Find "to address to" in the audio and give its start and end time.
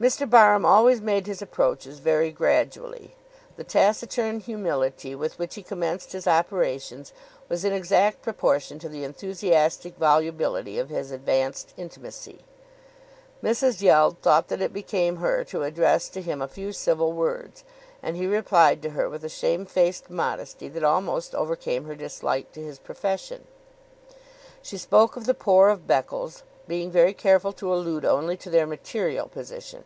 15.44-16.20